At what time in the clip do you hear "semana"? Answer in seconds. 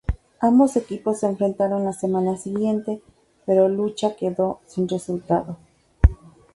1.93-2.35